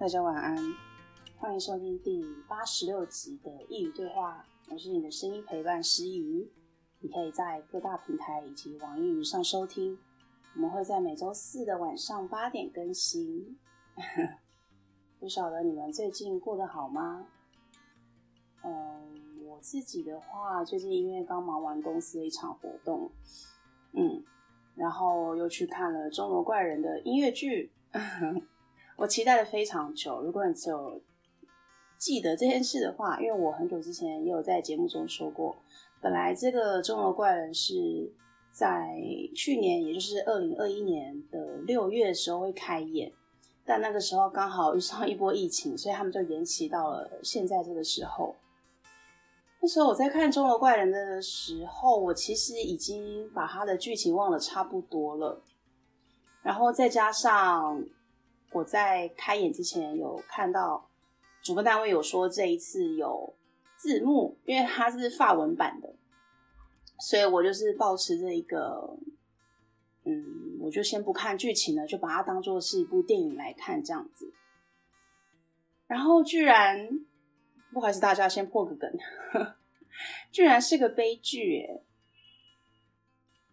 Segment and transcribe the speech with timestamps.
[0.00, 0.56] 大家晚安，
[1.36, 4.46] 欢迎收听第八十六集的佾语对话。
[4.70, 6.48] 我是你的声音陪伴师佾萮，
[7.00, 9.98] 你可以在各大平台以及网易云上收听。
[10.56, 13.58] 我们会在每周四的晚上八点更新。
[15.20, 17.26] 不晓得你们最近过得好吗？
[18.64, 23.12] 嗯，我自己的话，最近因为刚忙完公司的一场活动，
[23.92, 24.24] 嗯，
[24.76, 27.70] 然后又去看了《钟楼怪人》的音乐剧。
[29.00, 30.20] 我期待了非常久。
[30.20, 31.00] 如果你只有
[31.96, 35.56] 记得这件事的话，因为我很久之前也有在节目中说过，
[36.02, 38.12] 本来这个钟楼怪人是
[38.52, 38.94] 在
[39.34, 43.10] 去年，也就是二零二一年的六月的时候会开演，
[43.64, 48.36] 但那个时候刚好遇上一波疫情，所以他们就延期到了现在这个时候。
[49.62, 55.42] 那时候我在看钟楼怪人的时候，我其实已经把他的剧情忘得差不多了，
[56.42, 57.82] 然后再加上。
[58.52, 60.90] 我在开演之前有看到
[61.42, 63.34] 主办单位有说这一次有
[63.76, 65.94] 字幕，因为它是法文版的，
[66.98, 68.98] 所以我就是抱持着一个，
[70.04, 74.32] 嗯，我就先不看剧情了，就把它当做是一部电影来看这样子。
[75.86, 76.88] 然后居然，
[77.72, 78.90] 不好意思大家先破个梗，
[80.32, 81.82] 居然是个悲剧耶！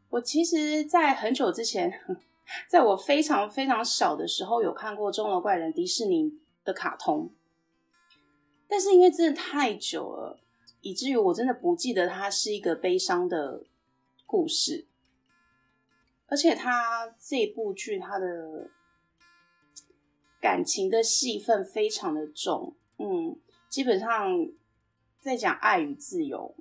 [0.10, 1.92] 我其实，在很久之前。
[2.70, 7.30] 在我非常非常小的时候，有看过《钟楼怪人》迪士尼的卡通，
[8.68, 10.40] 但是因为真的太久了，
[10.82, 13.64] 以至于我真的不记得它是一个悲伤的
[14.26, 14.88] 故事，
[16.28, 18.70] 而且它这部剧它的
[20.40, 23.38] 感情的戏份非常的重，嗯，
[23.70, 24.50] 基本上
[25.20, 26.56] 在讲爱与自由。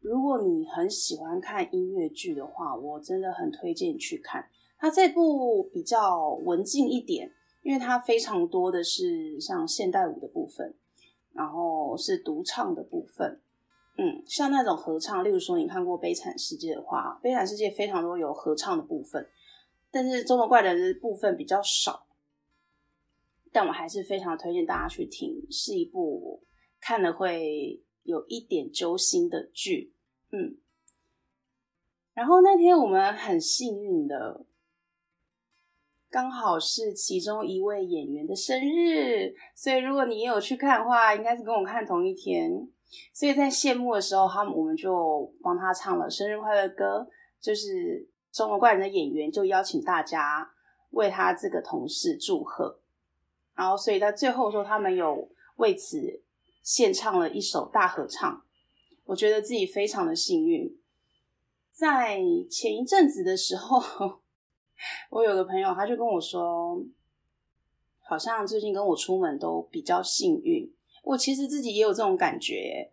[0.00, 4.48] 如果你很喜欢看音乐剧的话，我真的很推荐你去看。
[4.78, 7.32] 它这部比较文静一点，
[7.62, 10.74] 因为它非常多的是像现代舞的部分，
[11.32, 13.40] 然后是独唱的部分。
[13.98, 19.26] 嗯，像那种合唱，例如说你看过《悲惨世界》的话，《悲惨世界》非常多有合唱的部分，
[19.90, 22.06] 但是《中国怪人》的部分比较少。
[23.52, 26.44] 但我还是非常推荐大家去听，是一部
[26.78, 29.94] 看了会有一点揪心的剧。
[30.30, 30.58] 嗯，
[32.12, 34.44] 然后那天我们很幸运的，
[36.16, 42.50] 刚好是其中一位演员的生日，所以如果你也有去看的话，应该是跟我看同一天。
[43.12, 47.06] 所以在谢幕的时候，他我们就帮他唱了生日快乐歌，
[47.38, 50.50] 就是中国怪人的演员就邀请大家
[50.92, 52.80] 为他这个同事祝贺，
[53.54, 56.22] 然后所以在最后的时候，他们有为此
[56.62, 58.42] 献唱了一首大合唱。
[59.04, 60.74] 我觉得自己非常的幸运，
[61.70, 64.20] 在前一阵子的时候，
[65.10, 66.80] 我有个朋友，他就跟我说，
[68.00, 70.72] 好像最近跟我出门都比较幸运。
[71.02, 72.92] 我其实自己也有这种感觉。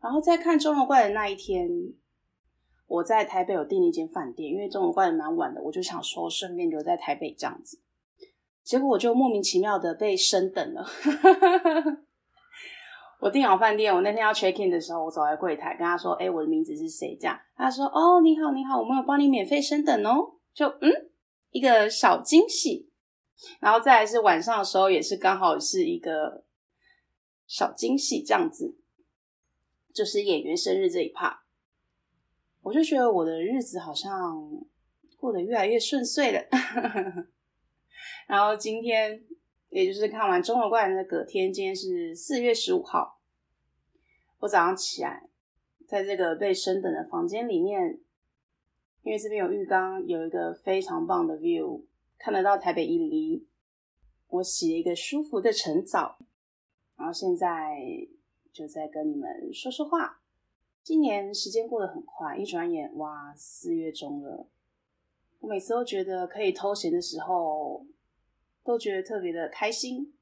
[0.00, 1.68] 然后在看《钟楼怪的》那一天，
[2.86, 7.80] 我在台北有订了一间饭店，因为《钟楼怪》蛮晚的，我就想说顺便留在台北这样子。
[8.62, 10.86] 结果我就莫名其妙的被升等了。
[13.18, 21.10] 我订好饭店，我那天要 check in 的时候，我走在柜台跟他说：“哎、我的名字是谁？”这样他说：“哦，你好，你好，我们有帮你免费升等哦。”就嗯，
[21.50, 22.90] 一个小惊喜。
[23.60, 26.44] 然后再来是晚上的时候，也是刚好是一个
[27.46, 28.76] 小惊喜，这样子，
[29.94, 31.38] 就是演员生日这一 part，
[32.62, 34.50] 我就觉得我的日子好像
[35.16, 36.40] 过得越来越顺遂了。
[38.28, 39.22] 然后今天。
[39.76, 43.20] 也就是看完《中国怪人》的隔天，今天是四月十五号。
[44.38, 45.28] 我早上起来，
[45.86, 48.00] 在这个被升等的房间里面，
[49.02, 51.82] 因为这边有浴缸，有一个非常棒的 view，
[52.16, 53.46] 看得到台北一零一。
[54.28, 56.16] 我洗了一个舒服的晨澡，
[56.96, 57.76] 然后现在
[58.50, 60.22] 就在跟你们说说话。
[60.82, 64.48] 今年时间过得很快，一转眼哇，四月中了。
[65.40, 67.84] 我每次都觉得可以偷闲的时候。
[68.66, 70.12] 都觉得特别的开心。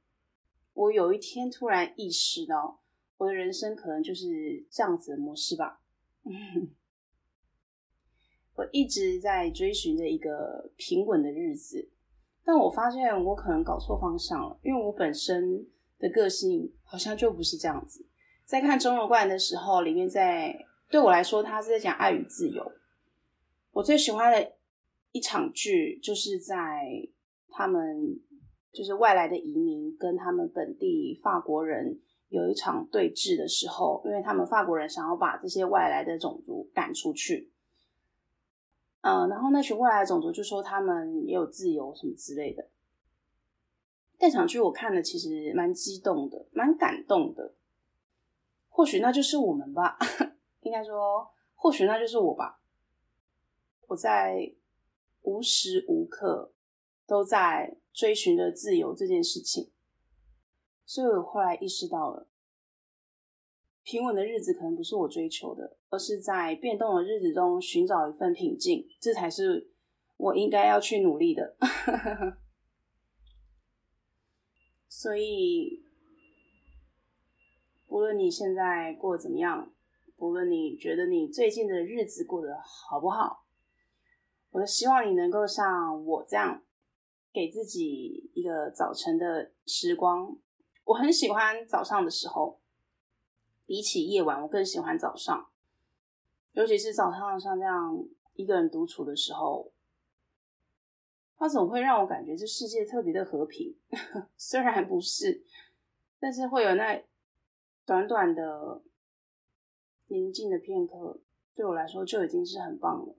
[0.74, 2.82] 我有一天突然意识到，
[3.16, 5.80] 我的人生可能就是这样子的模式吧。
[8.56, 11.88] 我一直在追寻着一个平稳的日子，
[12.44, 15.66] 但我发现我可能搞错方向了，因为我本身
[15.98, 18.06] 的个性好像就不是这样子。
[18.44, 22.72] 在看《钟楼怪人》的时候，里面在对我来说，他是在讲爱与自由。
[23.70, 24.52] 我最喜欢的
[25.12, 27.08] 一场剧，就是在
[27.48, 28.20] 他们。
[28.74, 37.52] 就是外来的移民跟他们本地法国人有一场对峙的时候，因为他们法国人想要把这些外来的种族赶出去，
[39.02, 42.68] 嗯，然后那群外来种族就说他们也有自由什么之类的，
[44.18, 47.54] 那场剧我看了，其实蛮激动的，蛮感动的。
[48.68, 49.96] 或许那就是我们吧，
[50.62, 52.60] 应该说，或许那就是我吧。
[53.86, 54.52] 我在
[55.22, 56.50] 无时无刻
[57.06, 59.70] 都在追寻着自由这件事情，
[60.84, 62.26] 所以我后来意识到了，
[63.84, 69.70] 平稳的日子可能不是我追求的，而是在变动的日子中寻找一份平静，这才是
[70.16, 71.56] 我应该要去努力的。
[74.88, 75.84] 所以，
[77.86, 79.72] 不论你现在过得怎么样，
[80.16, 83.44] 不论你觉得你最近的日子过得好不好，
[84.50, 86.62] 我都希望你能够像我这样，
[87.34, 90.38] 给自己一个早晨的时光。
[90.84, 92.60] 我很喜欢早上的时候，
[93.66, 95.50] 比起夜晚，我更喜欢早上，
[96.52, 99.72] 尤其是早上像这样一个人独处的时候。
[101.36, 103.76] 它总会让我感觉这世界特别的和平，
[104.38, 105.44] 虽然不是，
[106.20, 107.04] 但是会有那
[107.84, 108.80] 短短的
[110.06, 111.20] 宁静的片刻，
[111.52, 113.16] 对我来说就已经是很棒了。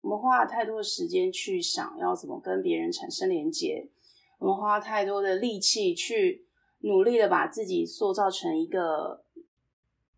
[0.00, 3.90] 我们花了太多的时间去想要怎么跟别人产生连接，
[4.38, 6.46] 我们花了太多的力气去
[6.80, 9.24] 努力的把自己塑造成一个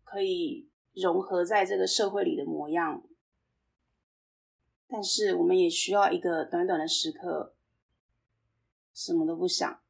[0.03, 3.03] 可以融合在这个社会里的模样。
[4.87, 7.55] 但是，我们也需要一个短短的时刻，
[8.93, 9.80] 什么都不想。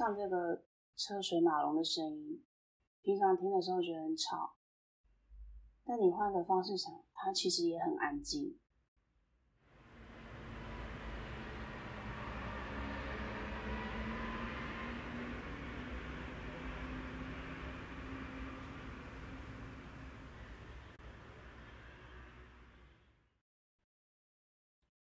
[0.00, 0.64] 像这个。
[0.96, 2.44] 车水马龙的声音，
[3.00, 4.54] 平常听的时候觉得很吵，
[5.82, 8.58] 但你换个方式想，它其实也很安静。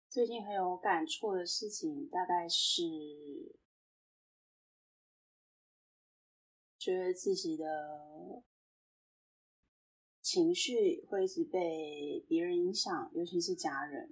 [0.09, 2.85] 最近很有感触的事情，大概是。
[6.89, 8.43] 觉得自己的
[10.23, 14.11] 情绪会一直被别人影响，尤其是家人。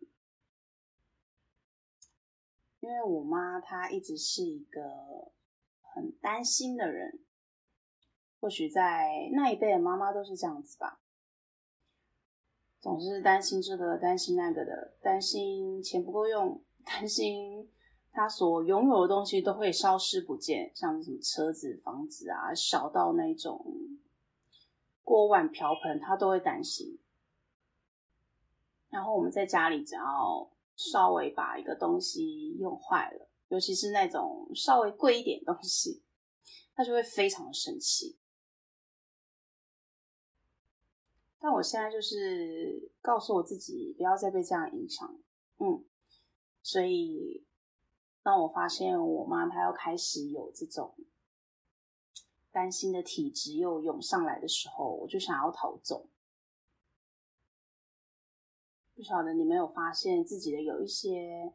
[2.81, 5.33] 因为我妈她一直是一个
[5.81, 7.25] 很担心的人，
[8.41, 11.01] 或许在那一辈的妈妈都是这样子吧，
[12.79, 17.73] 总是担心这个，担心那个的，担心钱不够用，担心。
[18.19, 23.63] 他所拥有的东西都会消失不见，像什么车子、房子啊，小到那种
[25.05, 26.99] 锅碗瓢盆，他都会担心。
[28.89, 36.03] 然后我们在家里，只要稍微把一个东西用坏了，尤其是那种稍微贵一点东西，
[36.75, 38.17] 他就会非常生气。
[41.39, 45.07] 但我现在就是告诉我自己，不要再被这样影响。
[45.59, 45.85] 嗯，
[46.63, 47.45] 所以。
[48.27, 50.97] 当我发现我妈她要开始有这种
[52.51, 56.09] 担心的体质又涌上来的时候，我就想要逃走。
[58.97, 61.55] 不晓得你没有发现自己的有一些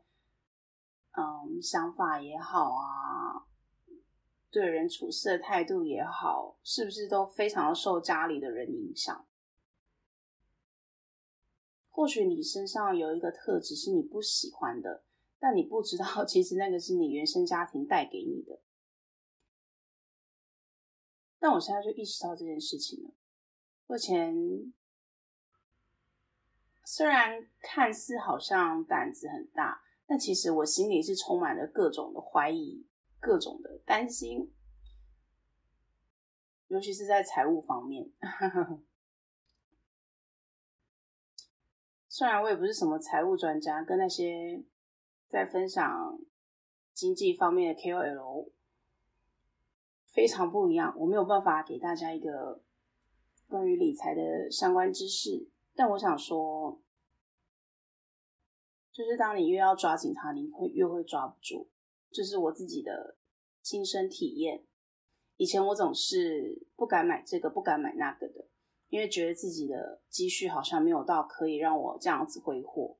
[1.11, 3.47] 嗯想法也好啊，
[4.49, 9.27] 对人处事的态度也好，是不是都非常受家里的人影响？
[11.89, 15.03] 或许你身上有一个特质是你不喜欢的。
[15.43, 18.61] 但你不知道，其实那个是你原生家庭带给你的。
[21.39, 23.09] 但我现在就意识到这件事情了。
[23.87, 24.71] 目前
[26.85, 32.85] 虽然看似好像胆子很大，但其实我心里是充满了各种的怀疑、
[33.19, 34.53] 各种的担心，
[36.67, 38.11] 尤其是在财务方面。
[42.07, 44.63] 虽然我也不是什么财务专家，跟那些。
[45.31, 46.19] 在分享
[46.91, 48.49] 经济方面的 KOL
[50.05, 52.61] 非常不一样，我没有办法给大家一个
[53.47, 55.47] 关于理财的相关知识。
[55.73, 56.81] 但我想说，
[58.91, 61.69] 就是当你越要抓紧它，你会越会抓不住。
[62.11, 63.15] 这是我自己的
[63.61, 64.65] 亲身体验。
[65.37, 68.49] 以前我总是不敢买这个，不敢买那个的，
[68.89, 72.97] 因为觉得自己的积蓄好像没有到可以让我这样子挥霍。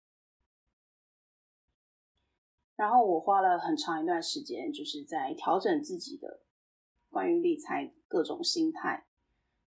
[2.82, 6.42] 然后我花了很长一段时间，就是在调整自己的
[7.12, 9.06] 关于理财各种心态，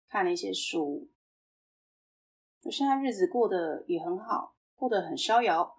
[0.09, 1.07] 看了一些书，
[2.63, 5.77] 我现在日子过得也很好，过得很逍遥。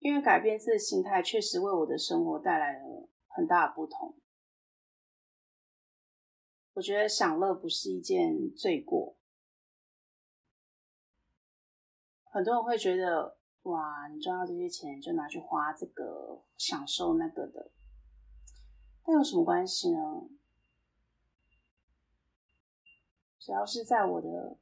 [0.00, 4.14] 因为改变自己的心态，确实为我的生活带来了很大的不同。
[6.74, 9.15] 我觉得享乐不是一件罪过。
[12.36, 17.70] 很多人会觉得，哇，你赚到这些钱就拿去花这个，享受那个的，
[19.06, 19.98] 那有什么关系呢？
[23.38, 24.58] 只要是在我的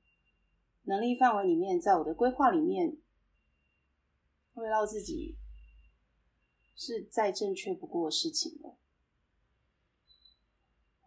[0.85, 2.97] 能力范围里面，在我的规划里面，
[4.53, 5.37] 为了自己
[6.77, 8.79] 是再正确不过的事情了。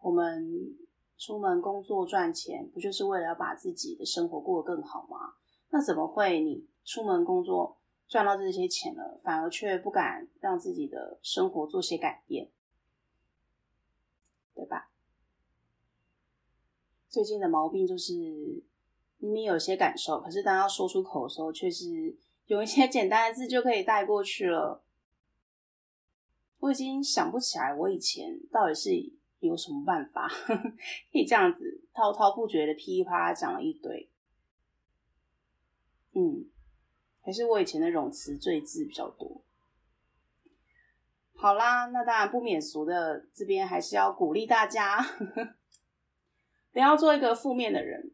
[0.02, 0.76] 我们
[1.16, 5.36] 出门工作赚钱，不就是为了要把自己的生活过得更好吗？
[5.70, 12.50] 那怎么会你出门工作赚到这些钱了，反而却不敢让自己的生活做些改变，
[14.54, 14.90] 对吧？
[17.08, 18.14] 最近的毛病就是
[19.18, 24.82] 明明有些感受，可是当要说出口的时候，却是用一些 简单的字就可以带过去了。
[26.60, 28.90] 我已经想不起来我以前到底是
[29.40, 34.07] 有什么办法 可以这样子滔滔不绝的噼里啪啦讲了一堆。
[36.18, 36.50] 嗯，
[37.20, 39.44] 还是我以前的冗词赘字比较多。
[41.34, 44.98] 好啦，那当然不免俗的，这边还是要鼓励大家，
[46.72, 48.10] 不要做一个负面的人，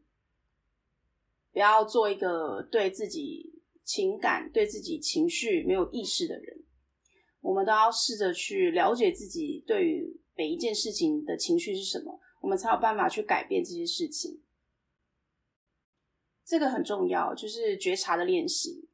[1.51, 6.63] 不要做一个对自己情感、对自己情绪没有意识的人。
[7.41, 14.39] 我们都要试着去了解自己对于每一件事情的情绪是什么，我们才有办法去改变这些事情。
[16.45, 18.87] 这个很重要，就是觉察的练习。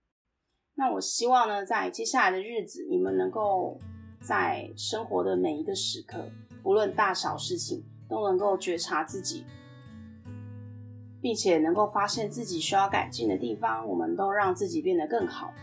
[0.76, 3.78] 那我希望呢，在接下来的日子，你们能够
[4.22, 6.32] 在生活的每一个时刻，
[6.64, 9.44] 不论大小事情，都能够觉察自己，
[11.22, 15.54] 并且能够发现自己需要改进的地方，我们都让自己变得更好。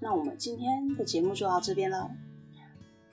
[0.00, 2.10] 那我们今天的节目就到这边了。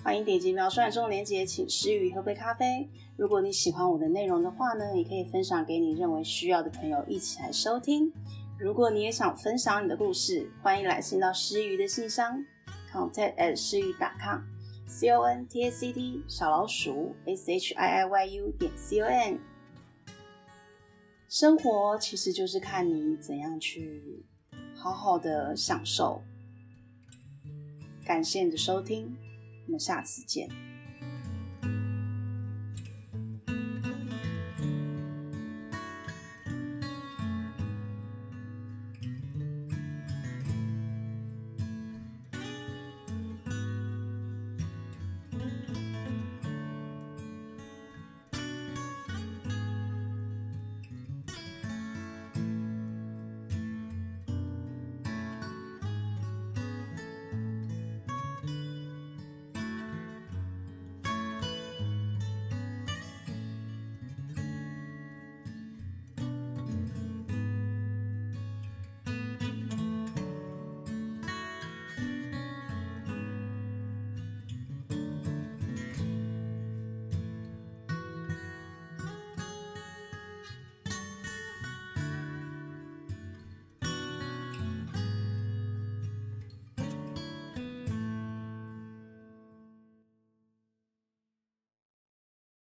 [0.04, 2.90] 欢迎点击描述中的链接，请诗雨喝杯咖啡。
[3.16, 8.12] 如果你喜欢我的内容的话呢，也可以分享给你认为需要的朋友一起来收听。
[8.60, 12.44] 如果你也想分享你的故事，欢迎来信到诗雨的信箱
[12.92, 18.06] ，contact at 师佾 dot com，c o n t a c t 小老鼠 s h i i
[18.06, 19.38] y u 点 c o m。
[21.30, 24.26] 生活其实就是看你怎样去
[24.76, 26.22] 好好的享受。
[28.06, 29.16] 感谢你的收听。
[29.66, 30.73] 我们下次见。